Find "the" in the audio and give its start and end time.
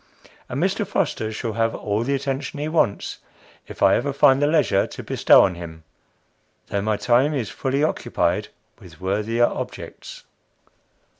2.01-2.15, 4.41-4.47